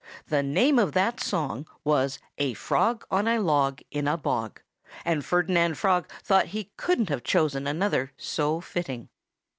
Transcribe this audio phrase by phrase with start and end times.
[0.29, 4.59] The name of that song was "A Frog on a Log in a Bog";
[5.05, 9.09] and Ferdinand Frog thought that he couldn't have chosen another so fitting.